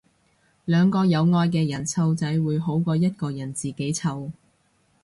[0.65, 4.31] 兩個有愛嘅人湊仔會好過一個人自己湊